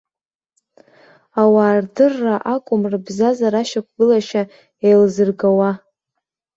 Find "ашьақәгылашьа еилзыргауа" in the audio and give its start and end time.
3.61-5.71